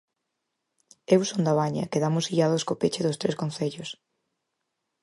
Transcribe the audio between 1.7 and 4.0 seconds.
e quedamos illados co peche dos tres concellos.